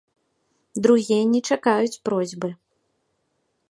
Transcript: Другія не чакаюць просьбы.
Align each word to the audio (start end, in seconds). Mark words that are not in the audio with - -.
Другія 0.85 1.27
не 1.35 1.41
чакаюць 1.51 2.01
просьбы. 2.09 2.49